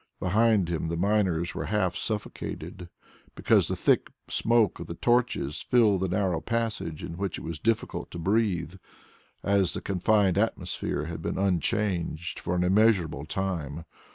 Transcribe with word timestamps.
Behind 0.19 0.67
him 0.67 0.87
the 0.87 0.97
miners 0.97 1.53
were 1.53 1.65
half 1.65 1.95
suffocated 1.95 2.89
because 3.35 3.67
the 3.67 3.75
thick 3.75 4.09
smoke 4.31 4.79
of 4.79 4.87
the 4.87 4.95
torches 4.95 5.61
filled 5.61 6.01
the 6.01 6.07
narrow 6.07 6.41
passage 6.41 7.03
in 7.03 7.17
which 7.17 7.37
it 7.37 7.43
was 7.43 7.59
difficult 7.59 8.09
to 8.09 8.17
breathe, 8.17 8.73
as 9.43 9.75
the 9.75 9.79
confined 9.81 10.39
atmosphere 10.39 11.05
had 11.05 11.21
been 11.21 11.37
unchanged 11.37 12.39
for 12.39 12.55
an 12.55 12.63
immeasurable 12.63 13.25
time. 13.27 13.85